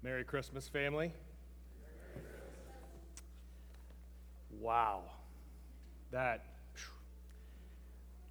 [0.00, 1.12] Merry Christmas, family.
[4.60, 5.02] Wow.
[6.12, 6.44] That,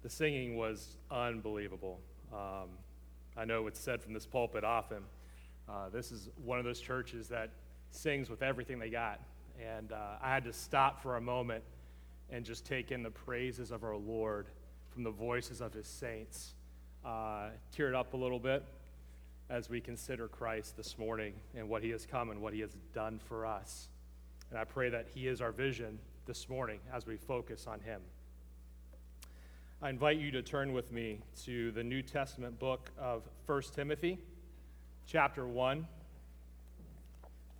[0.02, 2.00] the singing was unbelievable.
[2.32, 2.70] Um,
[3.36, 5.02] I know it's said from this pulpit often.
[5.68, 7.50] Uh, this is one of those churches that
[7.90, 9.20] sings with everything they got.
[9.62, 11.64] And uh, I had to stop for a moment
[12.30, 14.46] and just take in the praises of our Lord
[14.88, 16.54] from the voices of his saints.
[17.04, 18.64] Uh, teared up a little bit
[19.50, 22.76] as we consider Christ this morning and what he has come and what he has
[22.92, 23.88] done for us.
[24.50, 28.02] And I pray that he is our vision this morning as we focus on him.
[29.80, 34.18] I invite you to turn with me to the New Testament book of 1 Timothy,
[35.06, 35.86] chapter 1.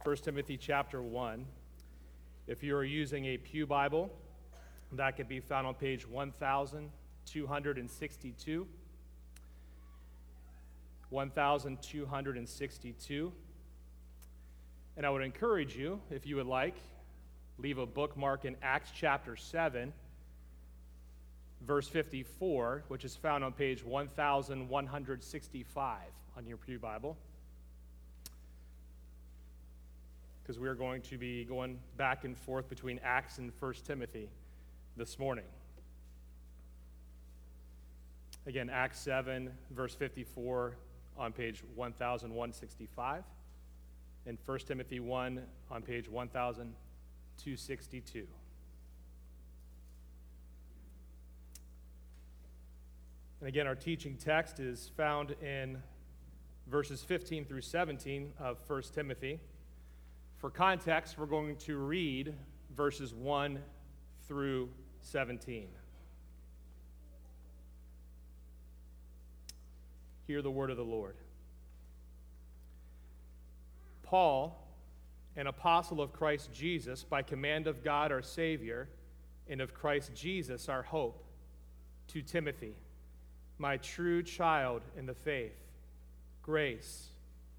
[0.05, 1.45] 1 Timothy, chapter 1.
[2.47, 4.11] If you are using a Pew Bible,
[4.93, 8.67] that could be found on page 1262.
[11.11, 13.33] 1262.
[14.97, 16.77] And I would encourage you, if you would like,
[17.59, 19.93] leave a bookmark in Acts chapter 7,
[21.67, 25.99] verse 54, which is found on page 1165
[26.37, 27.17] on your Pew Bible.
[30.43, 34.29] Because we are going to be going back and forth between Acts and 1 Timothy
[34.97, 35.45] this morning.
[38.47, 40.77] Again, Acts 7, verse 54
[41.19, 43.25] on page 1165,
[44.27, 48.27] and 1 Timothy 1 on page 1262.
[53.41, 55.83] And again, our teaching text is found in
[56.67, 59.41] verses 15 through 17 of 1 Timothy.
[60.37, 62.35] For context, we're going to read
[62.75, 63.59] verses 1
[64.27, 65.69] through 17.
[70.29, 71.17] Hear the word of the Lord.
[74.03, 74.63] Paul,
[75.37, 78.91] an apostle of Christ Jesus, by command of God our Savior,
[79.49, 81.25] and of Christ Jesus our hope,
[82.09, 82.75] to Timothy,
[83.57, 85.57] my true child in the faith,
[86.43, 87.09] grace,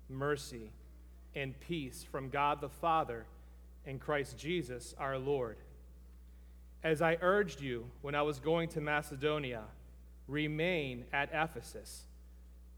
[0.08, 0.70] mercy,
[1.34, 3.26] and peace from God the Father
[3.88, 5.58] and Christ Jesus our Lord.
[6.84, 9.64] As I urged you when I was going to Macedonia,
[10.28, 12.06] remain at Ephesus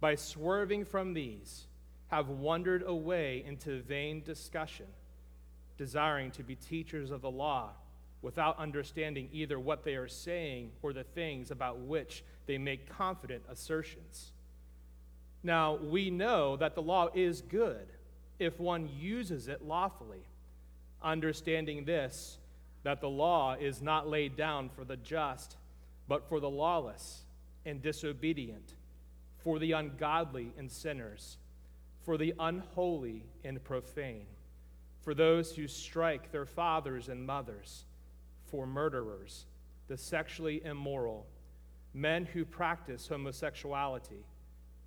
[0.00, 1.66] by swerving from these,
[2.08, 4.86] have wandered away into vain discussion,
[5.76, 7.70] desiring to be teachers of the law
[8.22, 13.42] without understanding either what they are saying or the things about which they make confident
[13.48, 14.32] assertions.
[15.42, 17.86] Now, we know that the law is good
[18.38, 20.22] if one uses it lawfully,
[21.02, 22.38] understanding this,
[22.82, 25.56] that the law is not laid down for the just,
[26.08, 27.22] but for the lawless
[27.64, 28.74] and disobedient
[29.48, 31.38] for the ungodly and sinners,
[32.04, 34.26] for the unholy and profane,
[35.00, 37.86] for those who strike their fathers and mothers,
[38.44, 39.46] for murderers,
[39.86, 41.26] the sexually immoral,
[41.94, 44.22] men who practice homosexuality,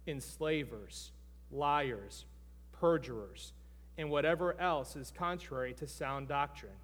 [0.05, 1.09] enslavers,
[1.51, 2.25] liars,
[2.71, 3.53] perjurers,
[3.97, 6.77] and whatever else is contrary to sound doctrine,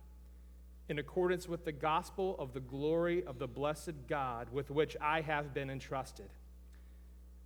[0.90, 5.22] in accordance with the gospel of the glory of the blessed God with which I
[5.22, 6.32] have been entrusted.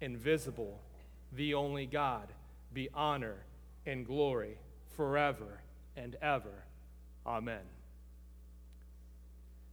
[0.00, 0.80] invisible,
[1.32, 2.28] the only God,
[2.72, 3.36] be honor
[3.86, 4.58] and glory
[4.96, 5.60] forever
[5.96, 6.64] and ever.
[7.26, 7.62] Amen.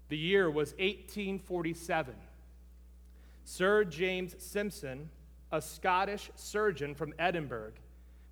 [0.10, 2.16] The year was 1847.
[3.44, 5.10] Sir James Simpson,
[5.52, 7.74] a Scottish surgeon from Edinburgh,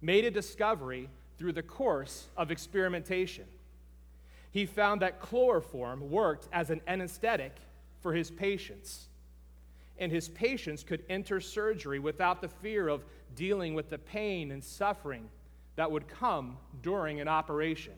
[0.02, 3.46] made a discovery through the course of experimentation.
[4.52, 7.56] He found that chloroform worked as an anesthetic
[8.02, 9.09] for his patients,
[10.00, 13.06] and his patients could enter surgery without the fear of
[13.36, 15.30] dealing with the pain and suffering
[15.76, 17.94] that would come during an operation.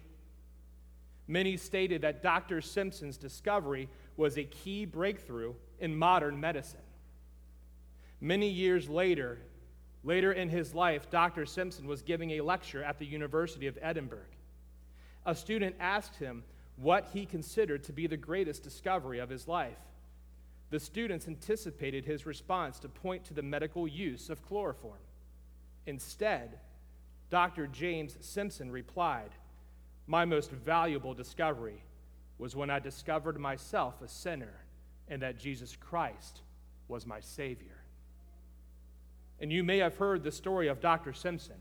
[1.28, 2.60] Many stated that Dr.
[2.60, 3.88] Simpson's discovery
[4.18, 6.82] was a key breakthrough in modern medicine.
[8.20, 9.40] Many years later,
[10.04, 11.46] later in his life, Dr.
[11.46, 14.20] Simpson was giving a lecture at the University of Edinburgh.
[15.26, 16.44] A student asked him
[16.76, 19.78] what he considered to be the greatest discovery of his life.
[20.72, 25.02] The students anticipated his response to point to the medical use of chloroform.
[25.86, 26.60] Instead,
[27.30, 27.68] Dr.
[27.68, 29.32] James Simpson replied,
[30.08, 31.84] My most valuable discovery
[32.38, 34.64] was when I discovered myself a sinner
[35.10, 36.40] and that Jesus Christ
[36.88, 37.84] was my Savior.
[39.42, 41.12] And you may have heard the story of Dr.
[41.12, 41.56] Simpson.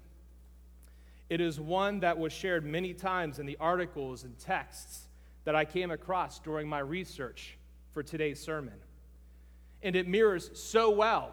[1.28, 5.08] It is one that was shared many times in the articles and texts
[5.44, 7.56] that I came across during my research
[7.92, 8.74] for today's sermon.
[9.82, 11.32] And it mirrors so well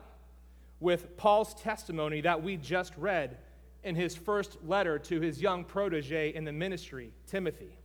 [0.79, 3.37] with Paul's testimony that we just read
[3.83, 7.77] in his first letter to his young protege in the ministry, Timothy.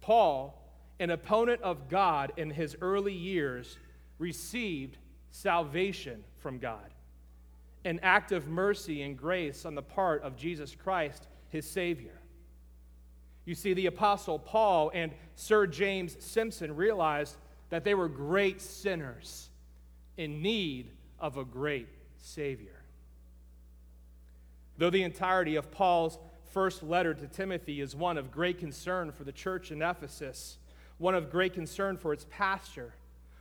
[0.00, 0.60] Paul,
[1.00, 3.78] an opponent of God in his early years,
[4.18, 4.98] received
[5.30, 6.92] salvation from God,
[7.84, 12.20] an act of mercy and grace on the part of Jesus Christ, his Savior.
[13.44, 17.36] You see, the Apostle Paul and Sir James Simpson realized
[17.74, 19.50] that they were great sinners
[20.16, 21.88] in need of a great
[22.18, 22.80] Savior.
[24.78, 26.16] Though the entirety of Paul's
[26.52, 30.58] first letter to Timothy is one of great concern for the church in Ephesus,
[30.98, 32.94] one of great concern for its pastor,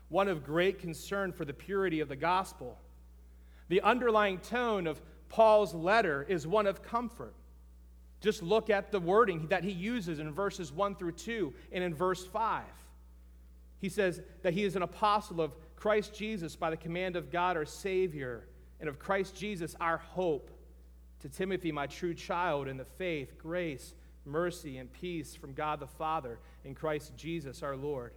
[0.09, 2.79] one of great concern for the purity of the gospel,
[3.67, 4.99] the underlying tone of
[5.29, 7.35] Paul's letter is one of comfort.
[8.19, 11.93] Just look at the wording that he uses in verses 1 through 2 and in
[11.93, 12.63] verse 5.
[13.83, 17.57] He says that he is an apostle of Christ Jesus by the command of God
[17.57, 18.47] our Savior,
[18.79, 20.49] and of Christ Jesus our hope.
[21.19, 23.93] To Timothy, my true child, in the faith, grace,
[24.23, 28.13] mercy, and peace from God the Father in Christ Jesus our Lord.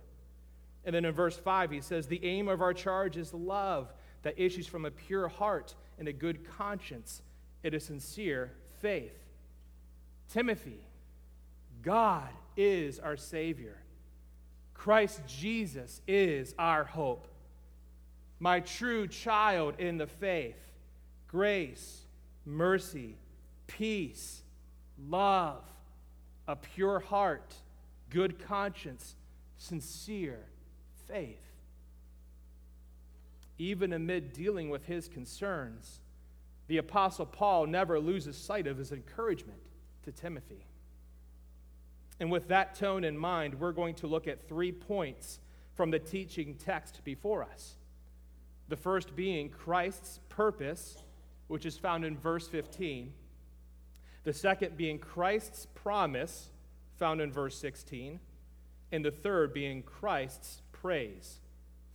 [0.84, 3.92] And then in verse 5, he says, The aim of our charge is love
[4.22, 7.22] that issues from a pure heart and a good conscience
[7.64, 9.18] and a sincere faith.
[10.32, 10.86] Timothy,
[11.82, 13.78] God is our Savior.
[14.86, 17.26] Christ Jesus is our hope
[18.38, 20.62] my true child in the faith,
[21.26, 22.02] grace,
[22.44, 23.16] mercy,
[23.66, 24.42] peace,
[25.08, 25.64] love,
[26.46, 27.52] a pure heart,
[28.10, 29.16] good conscience,
[29.58, 30.44] sincere
[31.08, 31.42] faith.
[33.58, 35.98] Even amid dealing with his concerns,
[36.68, 39.58] the Apostle Paul never loses sight of his encouragement
[40.04, 40.64] to Timothy.
[42.18, 45.38] And with that tone in mind, we're going to look at three points
[45.74, 47.76] from the teaching text before us.
[48.68, 51.02] The first being Christ's purpose,
[51.48, 53.12] which is found in verse 15.
[54.24, 56.50] The second being Christ's promise,
[56.96, 58.18] found in verse 16.
[58.90, 61.40] And the third being Christ's praise,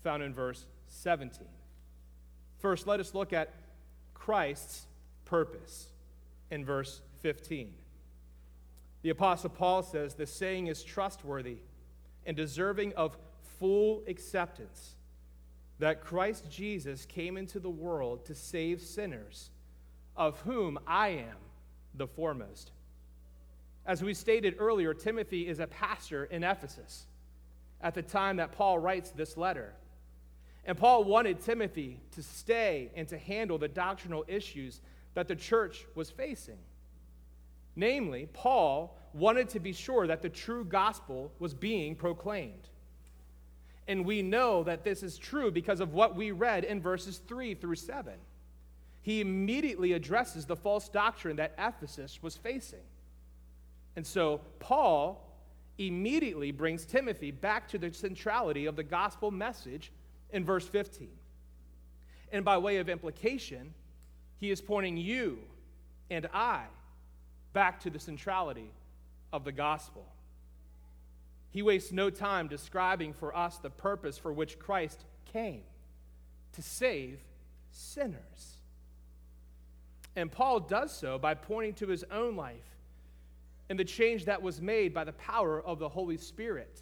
[0.04, 1.48] found in verse 17.
[2.60, 3.54] First, let us look at
[4.14, 4.86] Christ's
[5.26, 5.88] purpose
[6.52, 7.74] in verse 15.
[9.02, 11.58] The Apostle Paul says, The saying is trustworthy
[12.26, 13.18] and deserving of
[13.60, 14.96] full acceptance
[15.80, 19.50] that Christ Jesus came into the world to save sinners,
[20.16, 21.38] of whom I am
[21.96, 22.72] the foremost.
[23.86, 27.08] As we stated earlier, Timothy is a pastor in Ephesus
[27.82, 29.74] at the time that Paul writes this letter.
[30.66, 34.82] And Paul wanted Timothy to stay and to handle the doctrinal issues
[35.16, 36.60] that the church was facing.
[37.76, 42.70] Namely, Paul wanted to be sure that the true gospel was being proclaimed.
[43.88, 47.56] And we know that this is true because of what we read in verses 3
[47.56, 48.14] through 7.
[49.02, 52.84] He immediately addresses the false doctrine that Ephesus was facing.
[53.96, 55.28] And so Paul
[55.78, 59.92] immediately brings Timothy back to the centrality of the gospel message
[60.32, 61.10] in verse 15.
[62.32, 63.74] And by way of implication,
[64.40, 65.40] he is pointing you
[66.10, 66.66] and I
[67.54, 68.72] back to the centrality
[69.34, 70.06] of the gospel.
[71.52, 75.64] He wastes no time describing for us the purpose for which Christ came
[76.54, 77.20] to save
[77.72, 78.58] sinners.
[80.16, 82.78] And Paul does so by pointing to his own life
[83.70, 86.82] and the change that was made by the power of the Holy Spirit.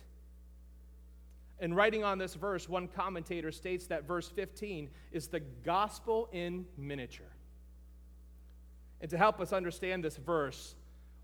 [1.60, 6.66] In writing on this verse, one commentator states that verse 15 is the gospel in
[6.78, 7.26] miniature.
[9.02, 10.76] And to help us understand this verse,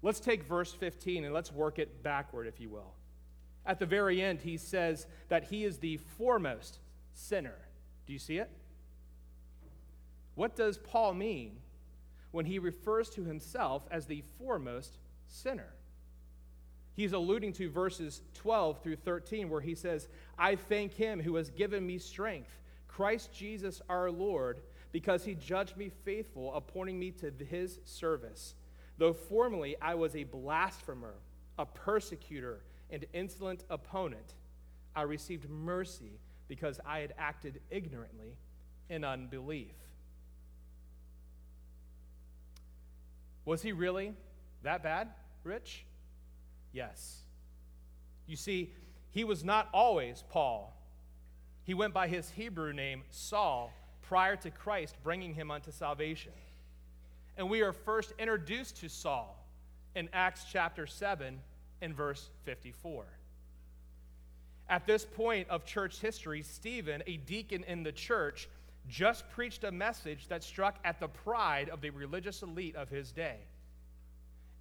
[0.01, 2.93] let's take verse 15 and let's work it backward, if you will.
[3.65, 6.79] At the very end, he says that he is the foremost
[7.13, 7.55] sinner.
[8.05, 8.49] Do you see it?
[10.35, 11.57] What does Paul mean
[12.31, 15.73] when he refers to himself as the foremost sinner?
[16.93, 21.49] He's alluding to verses 12 through 13, where he says, I thank him who has
[21.49, 24.61] given me strength, Christ Jesus our Lord,
[24.95, 28.55] because he judged me faithful, appointing me to his service.
[28.97, 31.15] Though formerly I was a blasphemer,
[31.59, 34.35] a persecutor, and insolent opponent,
[34.95, 38.37] I received mercy because I had acted ignorantly
[38.89, 39.75] in unbelief.
[43.43, 44.13] Was he really
[44.63, 45.09] that bad,
[45.43, 45.83] Rich?
[46.71, 47.17] Yes.
[48.27, 48.71] You see,
[49.09, 50.73] he was not always Paul.
[51.65, 53.73] He went by his Hebrew name, Saul,
[54.07, 56.31] prior to Christ bringing him unto salvation.
[57.37, 59.37] And we are first introduced to Saul
[59.95, 61.39] in Acts chapter 7
[61.81, 63.05] and verse 54.
[64.67, 68.47] At this point of church history, Stephen, a deacon in the church,
[68.87, 73.11] just preached a message that struck at the pride of the religious elite of his
[73.11, 73.37] day.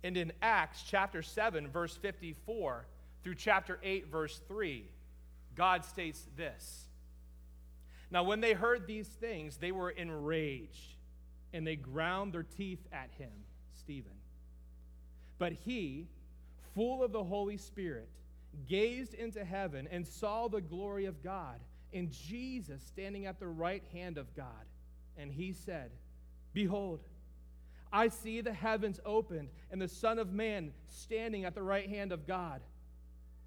[0.03, 2.87] And in Acts chapter 7, verse 54
[3.23, 4.85] through chapter 8, verse 3,
[5.55, 6.85] God states this
[8.11, 10.97] Now, when they heard these things, they were enraged,
[11.53, 13.33] and they ground their teeth at him,
[13.75, 14.13] Stephen.
[15.39, 16.07] But he,
[16.75, 18.09] full of the Holy Spirit,
[18.69, 21.61] gazed into heaven and saw the glory of God
[21.93, 24.67] and Jesus standing at the right hand of God.
[25.17, 25.91] And he said,
[26.53, 27.01] Behold,
[27.93, 32.11] I see the heavens opened and the Son of Man standing at the right hand
[32.11, 32.61] of God.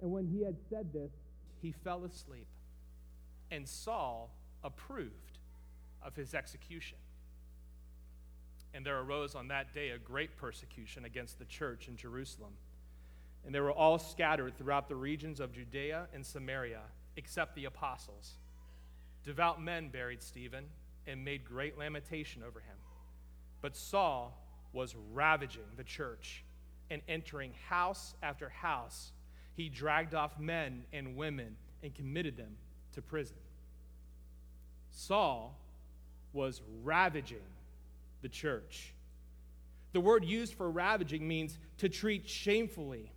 [0.00, 1.10] And when he had said this,
[1.60, 2.46] he fell asleep.
[3.50, 4.30] And Saul
[4.64, 5.38] approved
[6.02, 6.98] of his execution.
[8.72, 12.52] And there arose on that day a great persecution against the church in Jerusalem.
[13.44, 16.82] And they were all scattered throughout the regions of Judea and Samaria,
[17.16, 18.34] except the apostles.
[19.24, 20.66] Devout men buried Stephen
[21.06, 22.76] and made great lamentation over him.
[23.60, 24.38] But Saul
[24.72, 26.44] was ravaging the church
[26.90, 29.12] and entering house after house.
[29.56, 32.56] He dragged off men and women and committed them
[32.92, 33.36] to prison.
[34.90, 35.58] Saul
[36.32, 37.38] was ravaging
[38.22, 38.92] the church.
[39.92, 43.10] The word used for ravaging means to treat shamefully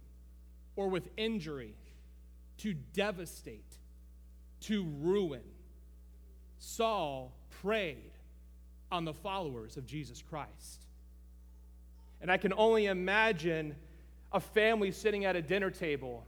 [0.75, 1.75] or with injury,
[2.59, 3.77] to devastate,
[4.61, 5.43] to ruin.
[6.57, 8.11] Saul preyed
[8.91, 10.85] on the followers of Jesus Christ.
[12.21, 13.75] And I can only imagine
[14.33, 16.25] a family sitting at a dinner table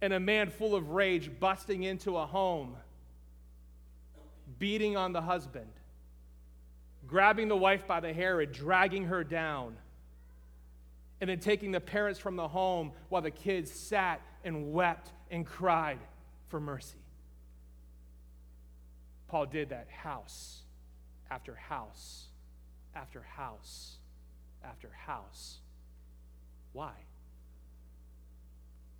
[0.00, 2.76] and a man full of rage busting into a home,
[4.58, 5.70] beating on the husband,
[7.06, 9.76] grabbing the wife by the hair and dragging her down
[11.20, 15.46] and then taking the parents from the home while the kids sat and wept and
[15.46, 16.00] cried
[16.48, 16.98] for mercy.
[19.28, 20.62] Paul did that house
[21.30, 22.26] after house
[22.94, 23.96] after house
[24.64, 25.61] after house.
[26.72, 26.92] Why?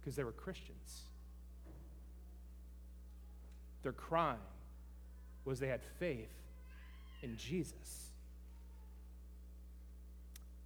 [0.01, 1.03] Because they were Christians.
[3.83, 4.37] Their crime
[5.45, 6.31] was they had faith
[7.23, 8.13] in Jesus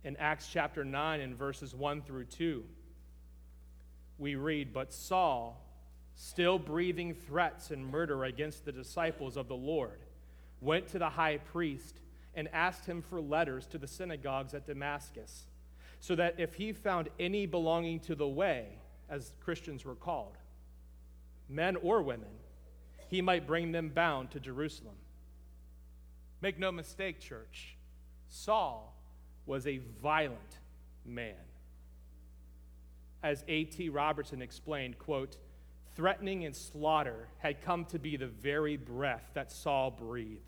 [0.06, 2.62] in Acts chapter 9 and verses 1 through 2,
[4.18, 5.60] we read, But Saul,
[6.14, 9.98] still breathing threats and murder against the disciples of the Lord,
[10.60, 11.98] went to the high priest
[12.36, 15.48] and asked him for letters to the synagogues at Damascus,
[16.00, 20.37] so that if he found any belonging to the way, as Christians were called,
[21.49, 22.29] men or women,
[23.09, 24.97] he might bring them bound to Jerusalem.
[26.41, 27.76] Make no mistake, church,
[28.29, 28.95] Saul
[29.47, 30.59] was a violent
[31.05, 31.35] man.
[33.23, 33.88] As A.T.
[33.88, 35.37] Robertson explained, quote,
[35.95, 40.43] threatening and slaughter had come to be the very breath that Saul breathed,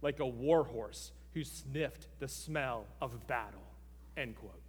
[0.00, 3.60] like a war horse who sniffed the smell of battle,
[4.16, 4.62] end quote.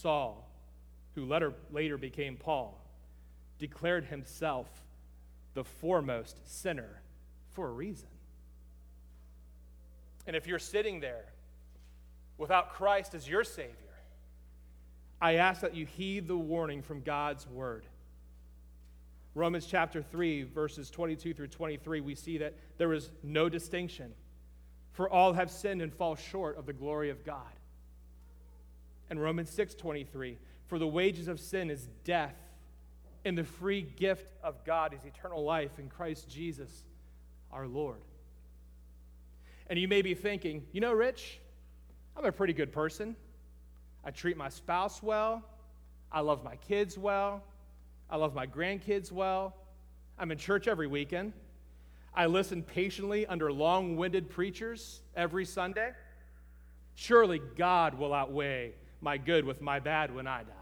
[0.00, 0.48] Saul,
[1.14, 2.80] who later, later became Paul,
[3.58, 4.68] declared himself
[5.54, 7.02] the foremost sinner
[7.50, 8.08] for a reason.
[10.26, 11.24] And if you're sitting there
[12.36, 13.74] without Christ as your Savior,
[15.20, 17.84] I ask that you heed the warning from God's Word.
[19.34, 24.12] Romans chapter 3, verses 22 through 23, we see that there is no distinction,
[24.92, 27.57] for all have sinned and fall short of the glory of God.
[29.10, 32.36] And Romans 6:23, for the wages of sin is death,
[33.24, 36.84] and the free gift of God is eternal life in Christ Jesus
[37.50, 38.00] our Lord.
[39.68, 41.40] And you may be thinking, you know, Rich,
[42.16, 43.16] I'm a pretty good person.
[44.04, 45.42] I treat my spouse well.
[46.10, 47.42] I love my kids well.
[48.10, 49.54] I love my grandkids well.
[50.18, 51.32] I'm in church every weekend.
[52.14, 55.92] I listen patiently under long winded preachers every Sunday.
[56.94, 60.52] Surely God will outweigh my good with my bad when I die.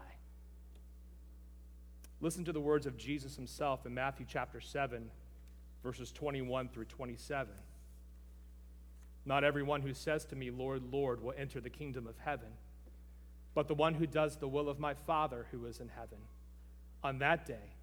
[2.19, 5.09] Listen to the words of Jesus himself in Matthew chapter 7,
[5.83, 7.53] verses 21 through 27.
[9.25, 12.47] Not everyone who says to me, Lord, Lord, will enter the kingdom of heaven,
[13.53, 16.17] but the one who does the will of my Father who is in heaven.
[17.03, 17.73] On that day,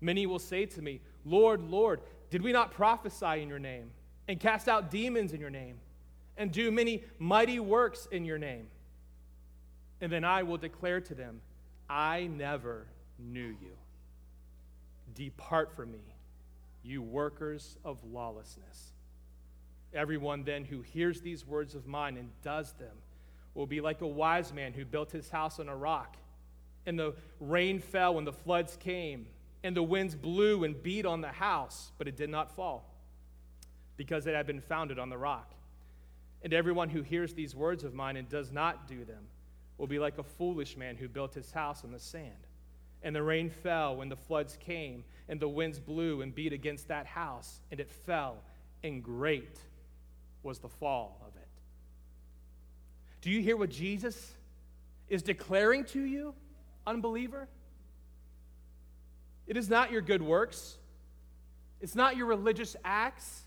[0.00, 3.90] many will say to me, Lord, Lord, did we not prophesy in your name,
[4.26, 5.78] and cast out demons in your name,
[6.36, 8.66] and do many mighty works in your name?
[10.00, 11.40] And then I will declare to them,
[11.88, 12.86] I never
[13.18, 13.76] knew you.
[15.14, 16.02] Depart from me,
[16.82, 18.92] you workers of lawlessness.
[19.94, 22.94] Everyone then who hears these words of mine and does them
[23.54, 26.16] will be like a wise man who built his house on a rock.
[26.84, 29.26] And the rain fell and the floods came,
[29.64, 32.94] and the winds blew and beat on the house, but it did not fall,
[33.96, 35.54] because it had been founded on the rock.
[36.42, 39.24] And everyone who hears these words of mine and does not do them
[39.78, 42.32] will be like a foolish man who built his house on the sand.
[43.02, 46.88] And the rain fell when the floods came, and the winds blew and beat against
[46.88, 48.38] that house, and it fell,
[48.82, 49.58] and great
[50.42, 51.48] was the fall of it.
[53.20, 54.34] Do you hear what Jesus
[55.08, 56.34] is declaring to you,
[56.86, 57.48] unbeliever?
[59.46, 60.76] It is not your good works,
[61.80, 63.45] it's not your religious acts,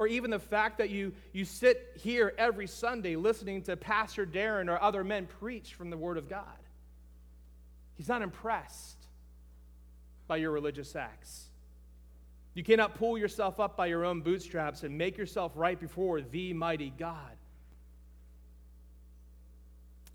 [0.00, 4.70] or even the fact that you, you sit here every Sunday listening to Pastor Darren
[4.70, 6.46] or other men preach from the Word of God.
[7.96, 8.96] He's not impressed
[10.26, 11.44] by your religious acts.
[12.54, 16.54] You cannot pull yourself up by your own bootstraps and make yourself right before the
[16.54, 17.36] mighty God.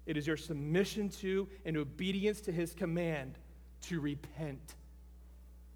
[0.08, 3.38] It is your submission to and obedience to his command
[3.84, 4.74] to repent,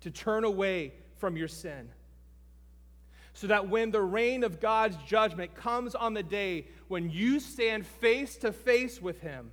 [0.01, 1.91] to turn away from your sin.
[3.39, 7.87] So that when the reign of God's judgment comes on the day when you stand
[7.87, 9.51] face to face with him,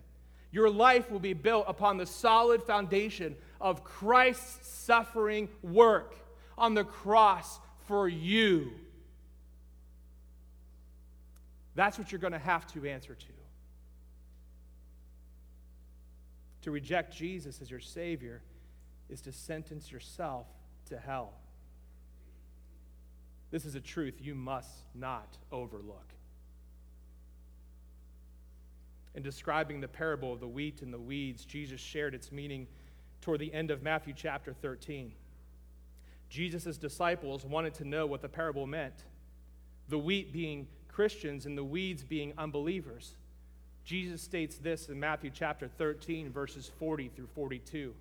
[0.51, 6.17] your life will be built upon the solid foundation of Christ's suffering work
[6.59, 8.73] on the cross for you.
[11.77, 13.27] That's what you're going to have to answer to.
[16.63, 18.43] To reject Jesus as your Savior
[19.09, 20.49] is to sentence yourself
[20.87, 21.35] to hell.
[23.57, 26.13] This is a truth you must not overlook.
[29.15, 32.67] In describing the parable of the wheat and the weeds, Jesus shared its meaning
[33.23, 35.11] toward the end of Matthew chapter 13.
[36.29, 39.05] Jesus' disciples wanted to know what the parable meant
[39.89, 43.15] the wheat being Christians and the weeds being unbelievers.
[43.87, 47.95] Jesus states this in Matthew chapter 13, verses 40 through 42.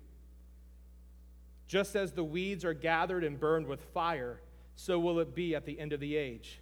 [1.66, 4.38] Just as the weeds are gathered and burned with fire,
[4.76, 6.60] so will it be at the end of the age.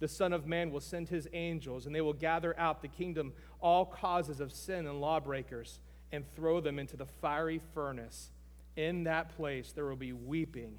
[0.00, 3.34] The Son of Man will send his angels, and they will gather out the kingdom
[3.60, 5.78] all causes of sin and lawbreakers
[6.10, 8.30] and throw them into the fiery furnace.
[8.76, 10.78] In that place there will be weeping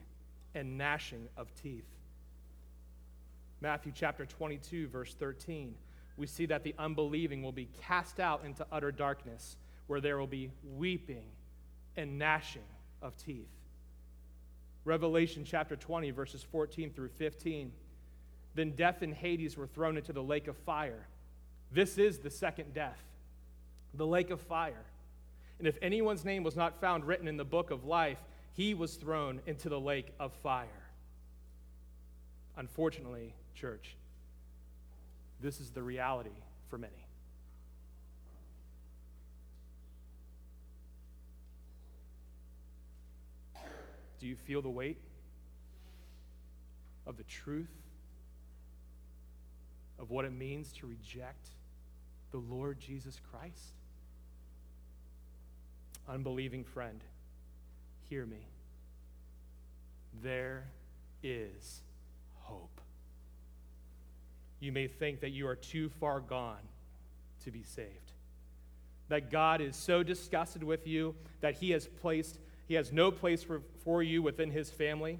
[0.55, 1.85] and gnashing of teeth.
[3.61, 5.75] Matthew chapter 22, verse 13,
[6.17, 10.27] we see that the unbelieving will be cast out into utter darkness, where there will
[10.27, 11.25] be weeping
[11.95, 12.63] and gnashing
[13.03, 13.49] of teeth.
[14.83, 17.71] Revelation chapter 20, verses 14 through 15.
[18.55, 21.07] Then death and Hades were thrown into the lake of fire.
[21.71, 23.01] This is the second death,
[23.93, 24.85] the lake of fire.
[25.59, 28.17] And if anyone's name was not found written in the book of life,
[28.53, 30.67] he was thrown into the lake of fire.
[32.57, 33.95] Unfortunately, church,
[35.39, 36.29] this is the reality
[36.69, 37.00] for many.
[44.21, 45.01] Do you feel the weight
[47.05, 47.73] of the truth
[49.99, 51.49] of what it means to reject
[52.31, 53.73] the Lord Jesus Christ?
[56.11, 57.01] unbelieving friend,
[58.09, 58.47] hear me.
[60.21, 60.65] There
[61.23, 61.81] is
[62.41, 62.81] hope.
[64.59, 66.61] You may think that you are too far gone
[67.45, 68.11] to be saved.
[69.09, 72.39] That God is so disgusted with you that he has placed
[72.71, 75.19] he has no place for, for you within his family.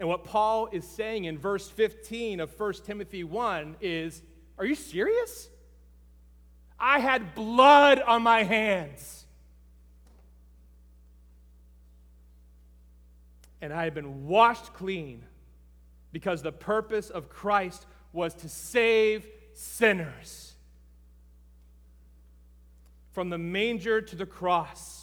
[0.00, 4.20] And what Paul is saying in verse 15 of 1 Timothy 1 is
[4.58, 5.48] Are you serious?
[6.76, 9.26] I had blood on my hands.
[13.62, 15.22] And I had been washed clean
[16.10, 20.56] because the purpose of Christ was to save sinners.
[23.12, 24.99] From the manger to the cross,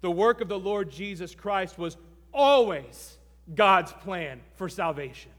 [0.00, 1.96] the work of the Lord Jesus Christ was
[2.32, 3.18] always
[3.54, 5.32] God's plan for salvation.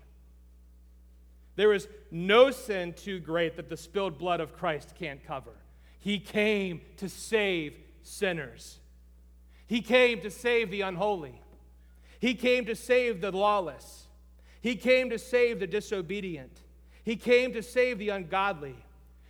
[1.55, 5.51] There is no sin too great that the spilled blood of Christ can't cover.
[5.99, 8.79] He came to save sinners.
[9.67, 11.41] He came to save the unholy.
[12.19, 14.07] He came to save the lawless.
[14.61, 16.61] He came to save the disobedient.
[17.03, 18.75] He came to save the ungodly.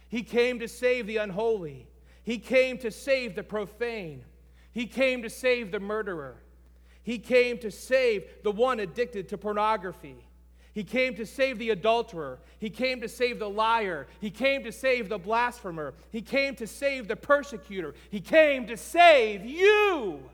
[0.07, 1.87] He came to save the unholy.
[2.23, 4.23] He came to save the profane.
[4.71, 6.37] He came to save the murderer.
[7.03, 10.17] He came to save the one addicted to pornography.
[10.73, 12.39] He came to save the adulterer.
[12.59, 14.07] He came to save the liar.
[14.21, 15.95] He came to save the blasphemer.
[16.11, 17.95] He came to save the persecutor.
[18.11, 20.29] He came to save you.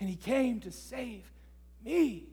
[0.00, 1.22] And He came to save
[1.84, 2.24] me.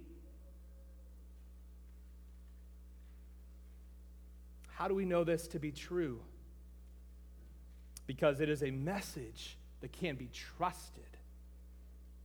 [4.74, 6.20] How do we know this to be true?
[8.08, 11.04] Because it is a message that can be trusted.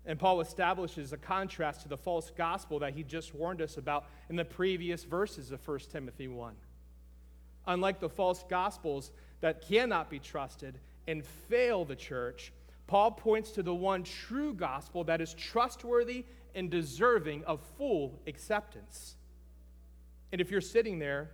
[0.07, 4.07] And Paul establishes a contrast to the false gospel that he just warned us about
[4.29, 6.55] in the previous verses of 1 Timothy 1.
[7.67, 12.53] Unlike the false gospels that cannot be trusted and fail the church,
[12.87, 19.17] Paul points to the one true gospel that is trustworthy and deserving of full acceptance.
[20.33, 21.31] And if you're sitting there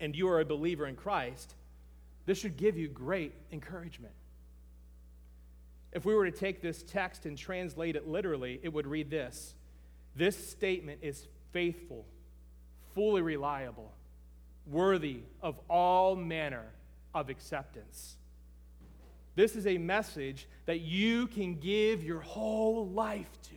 [0.00, 1.54] and you are a believer in Christ,
[2.26, 4.12] this should give you great encouragement.
[5.96, 9.54] If we were to take this text and translate it literally, it would read this
[10.14, 12.04] This statement is faithful,
[12.94, 13.90] fully reliable,
[14.66, 16.66] worthy of all manner
[17.14, 18.16] of acceptance.
[19.36, 23.54] This is a message that you can give your whole life to.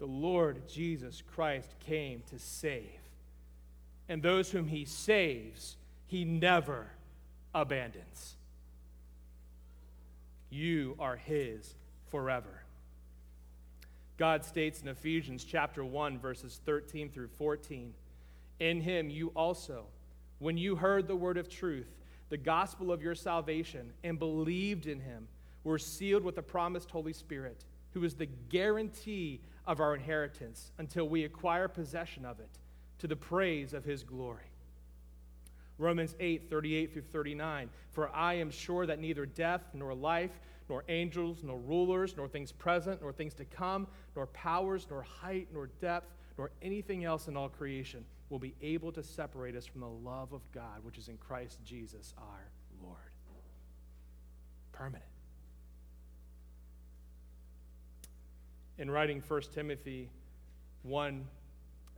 [0.00, 2.82] The Lord Jesus Christ came to save,
[4.08, 6.88] and those whom he saves, he never
[7.54, 8.37] abandons.
[10.50, 11.74] You are his
[12.06, 12.62] forever.
[14.16, 17.94] God states in Ephesians chapter 1 verses 13 through 14,
[18.60, 19.86] in him you also
[20.38, 21.88] when you heard the word of truth,
[22.28, 25.26] the gospel of your salvation and believed in him,
[25.64, 31.08] were sealed with the promised Holy Spirit, who is the guarantee of our inheritance until
[31.08, 32.58] we acquire possession of it
[32.98, 34.47] to the praise of his glory.
[35.78, 37.70] Romans 8, 38 through 39.
[37.90, 42.52] For I am sure that neither death, nor life, nor angels, nor rulers, nor things
[42.52, 47.36] present, nor things to come, nor powers, nor height, nor depth, nor anything else in
[47.36, 51.08] all creation will be able to separate us from the love of God, which is
[51.08, 52.50] in Christ Jesus our
[52.82, 52.96] Lord.
[54.72, 55.04] Permanent.
[58.76, 60.10] In writing 1 Timothy
[60.82, 61.26] 1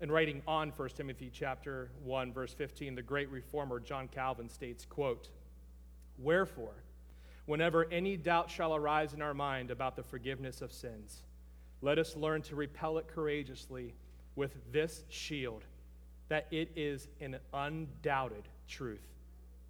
[0.01, 4.87] in writing on 1 Timothy chapter 1 verse 15, the great reformer John Calvin states,
[4.87, 5.31] quote,
[6.19, 6.85] "Wherefore,
[7.45, 11.23] whenever any doubt shall arise in our mind about the forgiveness of sins,
[11.83, 13.95] let us learn to repel it courageously
[14.37, 15.65] with this shield,
[16.29, 19.17] that it is an undoubted truth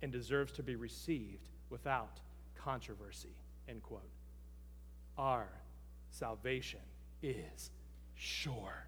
[0.03, 2.21] and deserves to be received without
[2.55, 3.35] controversy."
[3.69, 4.11] End quote.
[5.19, 5.49] Our
[6.11, 6.81] salvation
[7.23, 7.71] is
[8.15, 8.87] sure.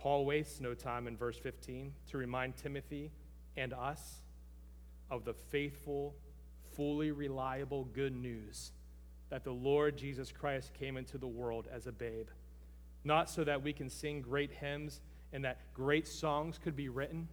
[0.00, 3.12] Paul wastes no time in verse 15 to remind Timothy
[3.54, 4.22] and us
[5.10, 6.14] of the faithful,
[6.74, 8.72] fully reliable good news
[9.28, 12.28] that the Lord Jesus Christ came into the world as a babe,
[13.04, 15.02] not so that we can sing great hymns
[15.34, 17.28] and that great songs could be written,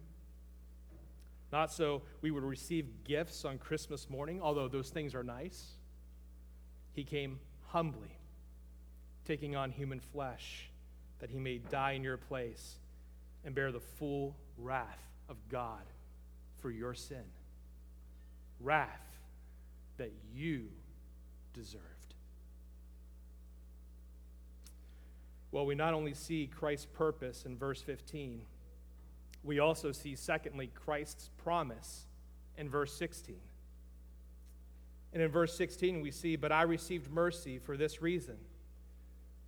[1.50, 5.78] not so we would receive gifts on Christmas morning, although those things are nice.
[6.92, 8.18] He came humbly,
[9.24, 10.67] taking on human flesh
[11.20, 12.76] that he may die in your place
[13.44, 15.82] and bear the full wrath of God
[16.58, 17.24] for your sin.
[18.60, 19.18] Wrath
[19.96, 20.68] that you
[21.54, 21.84] deserved.
[25.50, 28.42] Well, we not only see Christ's purpose in verse 15,
[29.44, 32.06] we also see, secondly, Christ's promise
[32.56, 33.36] in verse 16.
[35.12, 38.36] And in verse 16, we see, But I received mercy for this reason,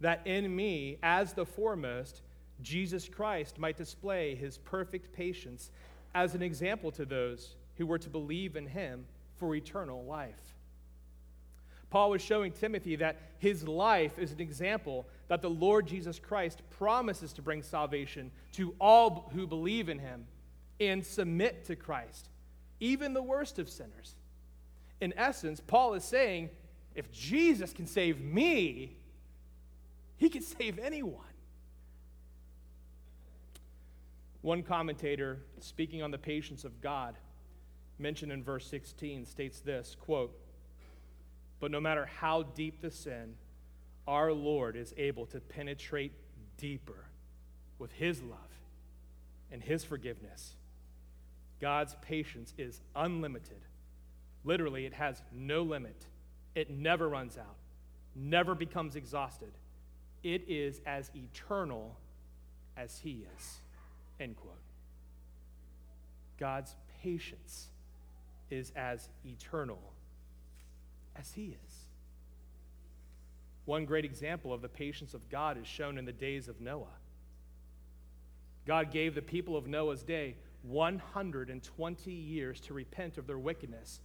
[0.00, 2.22] that in me, as the foremost,
[2.62, 5.70] Jesus Christ might display his perfect patience
[6.14, 10.54] as an example to those who were to believe in him for eternal life.
[11.90, 16.62] Paul was showing Timothy that his life is an example that the Lord Jesus Christ
[16.70, 20.26] promises to bring salvation to all who believe in him
[20.78, 22.28] and submit to Christ,
[22.78, 24.14] even the worst of sinners.
[25.00, 26.50] In essence, Paul is saying
[26.94, 28.96] if Jesus can save me,
[30.20, 31.24] he can save anyone.
[34.42, 37.16] One commentator, speaking on the patience of God,
[37.98, 40.38] mentioned in verse 16, states this quote,
[41.58, 43.34] But no matter how deep the sin,
[44.06, 46.12] our Lord is able to penetrate
[46.58, 47.06] deeper
[47.78, 48.60] with his love
[49.50, 50.54] and his forgiveness.
[51.62, 53.62] God's patience is unlimited.
[54.44, 56.04] Literally, it has no limit.
[56.54, 57.56] It never runs out,
[58.14, 59.52] never becomes exhausted.
[60.22, 61.96] It is as eternal
[62.76, 63.60] as he is.
[64.18, 64.54] End quote.
[66.38, 67.68] God's patience
[68.50, 69.80] is as eternal
[71.16, 71.74] as he is.
[73.64, 76.86] One great example of the patience of God is shown in the days of Noah.
[78.66, 84.00] God gave the people of Noah's day 120 years to repent of their wickedness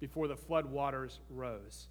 [0.00, 1.88] before the flood waters rose.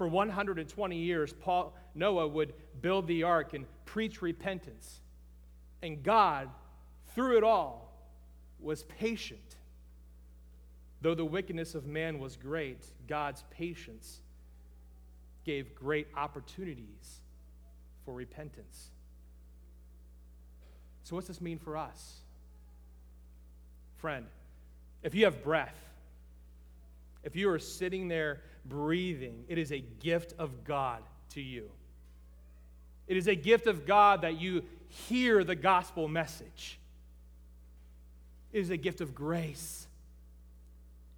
[0.00, 4.98] For 120 years, Paul, Noah would build the ark and preach repentance.
[5.82, 6.48] And God,
[7.14, 7.92] through it all,
[8.58, 9.56] was patient.
[11.02, 14.22] Though the wickedness of man was great, God's patience
[15.44, 17.20] gave great opportunities
[18.06, 18.88] for repentance.
[21.02, 22.20] So, what's this mean for us?
[23.98, 24.24] Friend,
[25.02, 25.76] if you have breath,
[27.22, 31.70] if you are sitting there breathing, it is a gift of God to you.
[33.06, 36.78] It is a gift of God that you hear the gospel message.
[38.52, 39.86] It is a gift of grace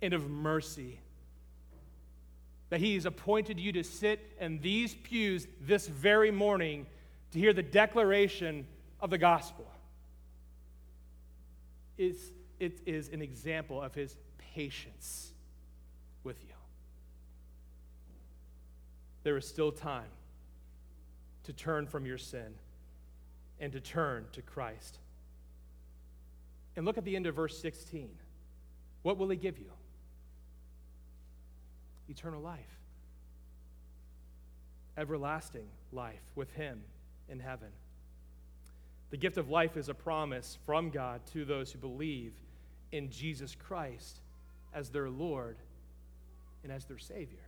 [0.01, 0.99] and of mercy.
[2.71, 6.87] That He has appointed you to sit in these pews this very morning
[7.33, 8.67] to hear the declaration
[9.01, 9.67] of the gospel.
[11.99, 14.17] It's, it is an example of His
[14.55, 15.33] patience
[16.25, 16.52] with you.
[19.23, 20.11] There is still time
[21.45, 22.55] to turn from your sin
[23.61, 24.99] and to turn to Christ.
[26.77, 28.09] And look at the end of verse 16.
[29.03, 29.71] What will he give you?
[32.09, 32.79] Eternal life,
[34.97, 36.83] everlasting life with him
[37.29, 37.69] in heaven.
[39.11, 42.33] The gift of life is a promise from God to those who believe
[42.91, 44.21] in Jesus Christ
[44.75, 45.57] as their Lord
[46.63, 47.39] and as their Savior.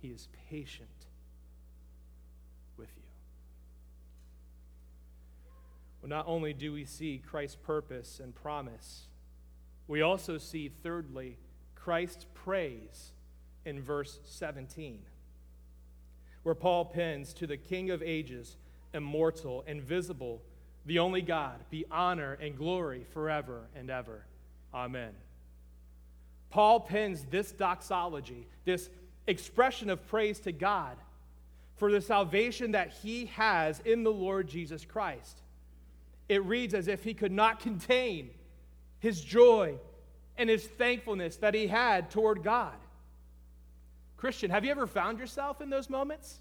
[0.00, 0.88] He is patient
[2.76, 3.02] with you.
[6.00, 9.06] Well, not only do we see Christ's purpose and promise,
[9.86, 11.36] we also see, thirdly,
[11.74, 13.12] Christ's praise
[13.64, 15.00] in verse 17,
[16.42, 18.56] where Paul pens to the King of ages,
[18.94, 20.42] immortal, invisible,
[20.86, 24.24] the only God, be honor and glory forever and ever.
[24.72, 25.12] Amen.
[26.50, 28.90] Paul pens this doxology, this
[29.30, 30.96] expression of praise to God
[31.76, 35.40] for the salvation that he has in the Lord Jesus Christ.
[36.28, 38.30] It reads as if he could not contain
[38.98, 39.76] his joy
[40.36, 42.74] and his thankfulness that he had toward God.
[44.16, 46.40] Christian, have you ever found yourself in those moments?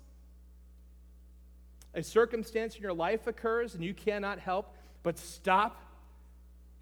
[1.93, 5.82] A circumstance in your life occurs and you cannot help but stop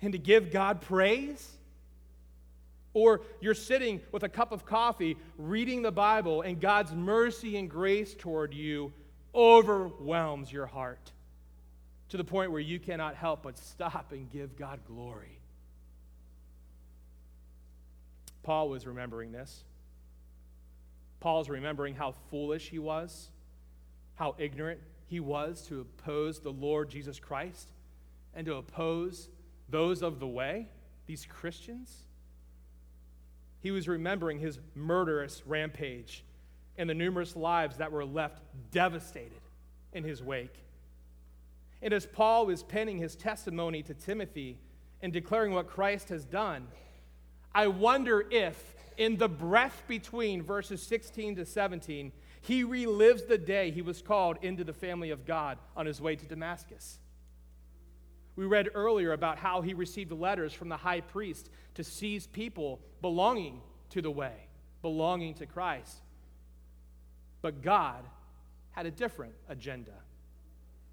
[0.02, 1.58] and to give God praise?
[2.98, 7.70] Or you're sitting with a cup of coffee reading the Bible, and God's mercy and
[7.70, 8.92] grace toward you
[9.36, 11.12] overwhelms your heart
[12.10, 15.38] to the point where you cannot help but stop and give God glory.
[18.42, 19.64] Paul was remembering this.
[21.20, 23.30] Paul's remembering how foolish he was,
[24.16, 27.74] how ignorant he was to oppose the Lord Jesus Christ
[28.34, 29.30] and to oppose
[29.70, 30.70] those of the way,
[31.06, 32.07] these Christians.
[33.68, 36.24] He was remembering his murderous rampage
[36.78, 39.42] and the numerous lives that were left devastated
[39.92, 40.56] in his wake.
[41.82, 44.58] And as Paul was penning his testimony to Timothy
[45.02, 46.66] and declaring what Christ has done,
[47.54, 53.72] I wonder if, in the breath between verses 16 to 17, he relives the day
[53.72, 57.00] he was called into the family of God on his way to Damascus.
[58.38, 62.80] We read earlier about how he received letters from the high priest to seize people
[63.02, 64.36] belonging to the way,
[64.84, 65.98] belonging to Christ.
[67.42, 68.06] But God
[68.72, 69.94] had a different agenda.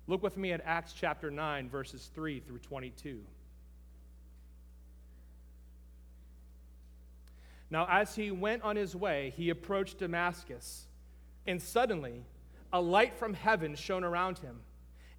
[0.07, 3.21] Look with me at Acts chapter 9, verses 3 through 22.
[7.69, 10.87] Now, as he went on his way, he approached Damascus,
[11.47, 12.25] and suddenly
[12.73, 14.61] a light from heaven shone around him.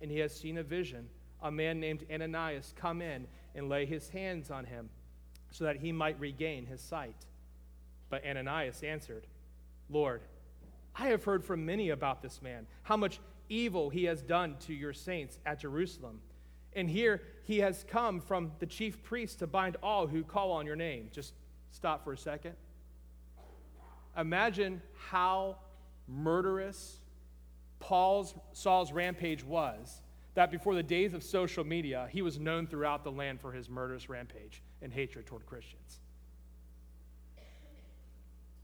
[0.00, 1.08] and he has seen a vision
[1.42, 4.88] a man named Ananias come in and lay his hands on him
[5.50, 7.26] so that he might regain his sight.
[8.08, 9.26] But Ananias answered,
[9.88, 10.20] Lord,
[10.94, 14.74] I have heard from many about this man, how much evil he has done to
[14.74, 16.20] your saints at Jerusalem.
[16.74, 20.66] And here he has come from the chief priest to bind all who call on
[20.66, 21.08] your name.
[21.12, 21.34] Just
[21.72, 22.54] stop for a second.
[24.16, 25.56] Imagine how
[26.06, 26.99] murderous
[27.80, 30.02] Paul's Saul's rampage was
[30.34, 33.68] that before the days of social media, he was known throughout the land for his
[33.68, 35.98] murderous rampage and hatred toward Christians.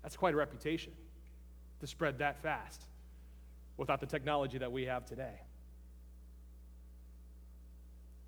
[0.02, 0.92] That's quite a reputation
[1.80, 2.84] to spread that fast
[3.76, 5.40] without the technology that we have today.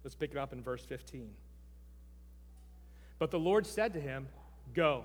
[0.02, 1.30] Let's pick it up in verse 15.
[3.18, 4.28] But the Lord said to him,
[4.74, 5.04] Go,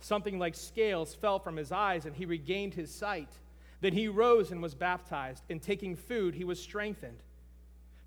[0.00, 3.30] something like scales fell from his eyes, and he regained his sight.
[3.80, 7.22] Then he rose and was baptized, and taking food, he was strengthened.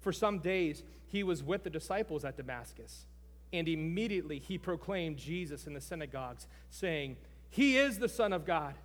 [0.01, 3.05] For some days, he was with the disciples at Damascus,
[3.51, 7.17] and immediately he proclaimed Jesus in the synagogues, saying,
[7.49, 8.75] He is the Son of God.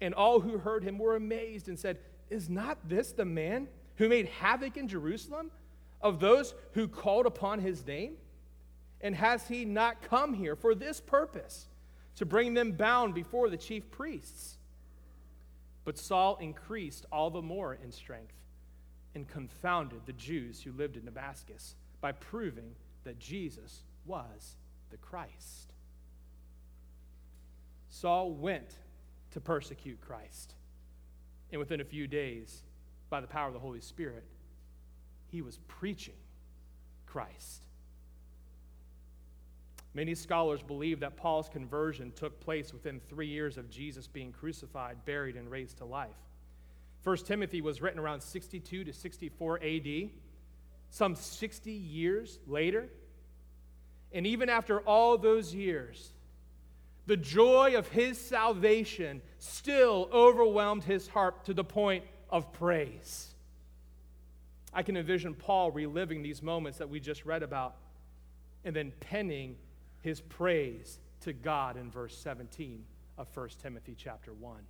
[0.00, 1.98] And all who heard him were amazed and said,
[2.30, 5.50] Is not this the man who made havoc in Jerusalem
[6.00, 8.16] of those who called upon his name?
[9.00, 11.68] And has he not come here for this purpose,
[12.16, 14.58] to bring them bound before the chief priests?
[15.84, 18.34] But Saul increased all the more in strength
[19.14, 24.56] and confounded the Jews who lived in Damascus by proving that Jesus was
[24.90, 25.72] the Christ.
[27.88, 28.76] Saul went
[29.32, 30.54] to persecute Christ.
[31.50, 32.62] And within a few days,
[33.08, 34.24] by the power of the Holy Spirit,
[35.26, 36.14] he was preaching
[37.06, 37.64] Christ.
[39.92, 45.04] Many scholars believe that Paul's conversion took place within three years of Jesus being crucified,
[45.04, 46.16] buried, and raised to life.
[47.02, 50.10] 1 Timothy was written around 62 to 64 AD,
[50.90, 52.88] some 60 years later.
[54.12, 56.12] And even after all those years,
[57.06, 63.34] the joy of his salvation still overwhelmed his heart to the point of praise.
[64.72, 67.74] I can envision Paul reliving these moments that we just read about
[68.64, 69.56] and then penning
[70.02, 72.84] his praise to God in verse 17
[73.18, 74.60] of 1 Timothy chapter 1.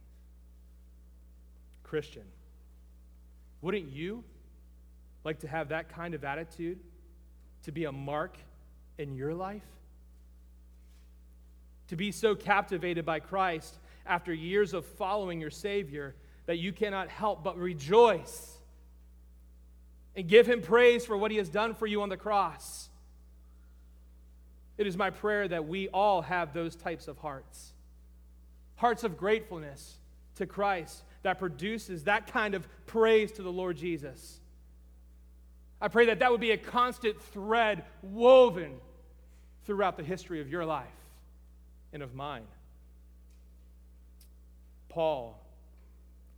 [1.83, 2.25] Christian,
[3.63, 4.25] wouldn't you
[5.25, 6.79] like to have that kind of attitude
[7.65, 8.37] to be a mark
[8.99, 9.63] in your life?
[11.89, 16.15] To be so captivated by Christ after years of following your Savior
[16.47, 18.59] that you cannot help but rejoice
[20.17, 22.90] and give Him praise for what He has done for you on the cross.
[24.81, 27.75] It is my prayer that we all have those types of hearts
[28.77, 29.99] hearts of gratefulness
[30.37, 34.41] to Christ that produces that kind of praise to the Lord Jesus.
[35.83, 38.73] I pray that that would be a constant thread woven
[39.67, 40.89] throughout the history of your life
[41.93, 42.47] and of mine.
[44.89, 45.39] Paul,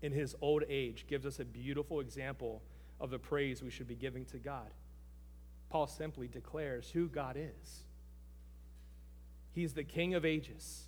[0.03, 2.61] in his old age, gives us a beautiful example
[3.01, 4.71] of the praise we should be giving to God.
[5.71, 7.85] Paul simply declares who God is.
[9.55, 10.85] He's the King of ages.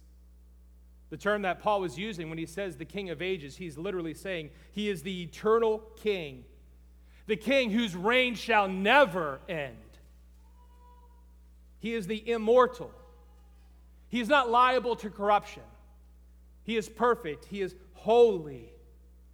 [1.10, 4.14] The term that Paul was using when he says the King of ages, he's literally
[4.14, 6.44] saying he is the eternal King,
[7.26, 9.76] the King whose reign shall never end.
[11.78, 12.90] He is the immortal.
[14.08, 15.62] He is not liable to corruption.
[16.62, 17.44] He is perfect.
[17.44, 18.72] He is holy.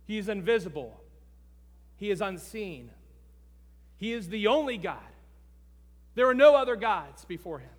[0.06, 1.00] He is invisible.
[1.96, 2.90] He is unseen.
[3.96, 4.98] He is the only God.
[6.14, 7.70] There are no other gods before him.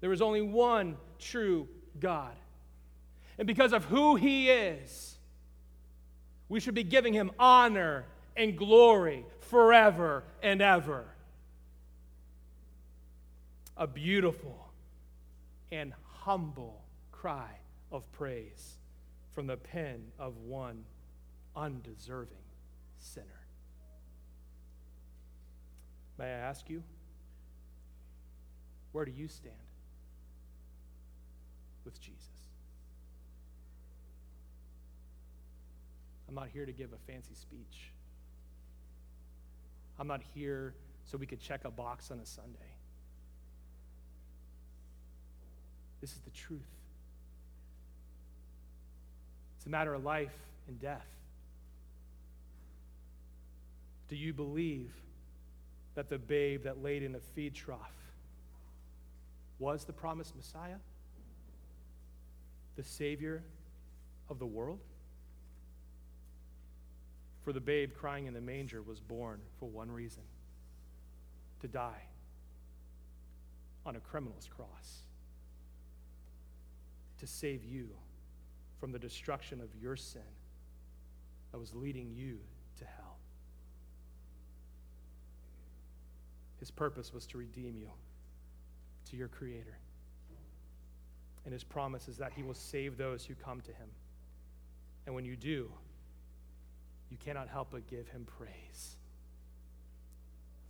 [0.00, 1.68] There is only one true
[1.98, 2.34] God.
[3.38, 5.16] And because of who he is,
[6.48, 11.04] we should be giving him honor and glory forever and ever.
[13.76, 14.70] A beautiful
[15.70, 16.82] and humble
[17.12, 17.50] cry
[17.92, 18.78] of praise
[19.34, 20.84] from the pen of one
[21.54, 22.36] undeserving
[22.98, 23.26] sinner.
[26.18, 26.82] May I ask you,
[28.90, 29.54] where do you stand
[31.88, 32.20] with Jesus?
[36.28, 37.92] I'm not here to give a fancy speech.
[39.98, 40.74] I'm not here
[41.06, 42.58] so we could check a box on a Sunday.
[46.02, 46.60] This is the truth.
[49.56, 50.36] It's a matter of life
[50.68, 51.06] and death.
[54.08, 54.92] Do you believe
[55.94, 57.78] that the babe that laid in a feed trough
[59.58, 60.76] was the promised Messiah?
[62.78, 63.42] The Savior
[64.30, 64.78] of the world?
[67.42, 70.22] For the babe crying in the manger was born for one reason
[71.60, 72.04] to die
[73.84, 75.02] on a criminal's cross,
[77.18, 77.88] to save you
[78.78, 80.22] from the destruction of your sin
[81.50, 82.38] that was leading you
[82.78, 83.16] to hell.
[86.60, 87.90] His purpose was to redeem you
[89.10, 89.78] to your Creator.
[91.48, 93.88] And his promise is that he will save those who come to him.
[95.06, 95.72] And when you do,
[97.10, 98.98] you cannot help but give him praise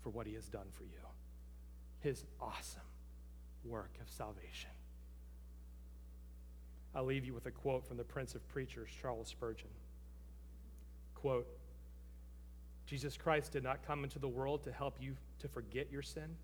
[0.04, 1.00] for what he has done for you
[1.98, 2.80] his awesome
[3.64, 4.70] work of salvation.
[6.94, 9.70] I'll leave you with a quote from the Prince of Preachers, Charles Spurgeon.
[11.16, 11.48] Quote
[12.86, 16.36] Jesus Christ did not come into the world to help you to forget your sin.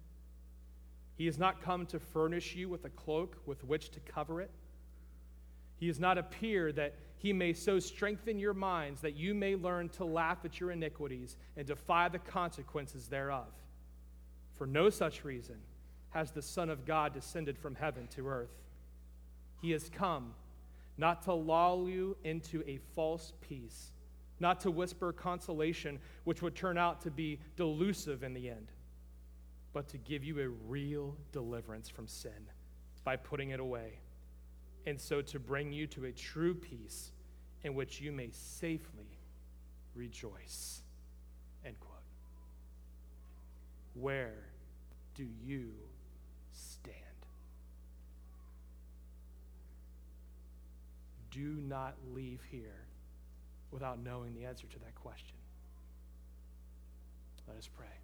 [1.16, 4.50] He has not come to furnish you with a cloak with which to cover it.
[5.76, 9.88] He has not appeared that he may so strengthen your minds that you may learn
[9.90, 13.46] to laugh at your iniquities and defy the consequences thereof.
[14.56, 15.56] For no such reason
[16.10, 18.54] has the Son of God descended from heaven to earth.
[19.60, 20.34] He has come
[20.96, 23.90] not to lull you into a false peace,
[24.38, 28.68] not to whisper consolation, which would turn out to be delusive in the end,
[29.74, 32.48] but to give you a real deliverance from sin
[33.04, 33.98] by putting it away,
[34.86, 37.12] and so to bring you to a true peace
[37.62, 39.18] in which you may safely
[39.94, 40.82] rejoice.
[41.66, 41.98] End quote.
[43.94, 44.48] Where
[45.14, 45.72] do you
[46.52, 47.04] stand?
[51.34, 52.86] do not leave here
[53.72, 55.36] without knowing the answer to that question.
[57.48, 58.03] Let us pray.